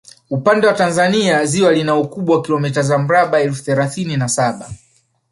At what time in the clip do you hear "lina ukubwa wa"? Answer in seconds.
1.73-2.41